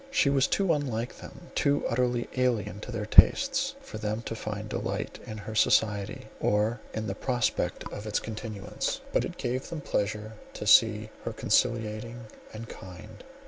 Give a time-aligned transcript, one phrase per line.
[0.09, 4.67] She was too unlike them, too utterly alien to their tastes, for them to find
[4.67, 9.81] delight in her society, or in the prospect of its continuance, but it gave them
[9.81, 13.23] pleasure to see her conciliating and kind.